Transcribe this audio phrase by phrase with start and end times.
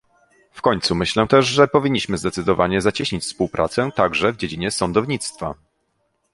[0.51, 5.55] W końcu myślę też, że powinniśmy zdecydowanie zacieśnić współpracę także w dziedzinie sądownictwa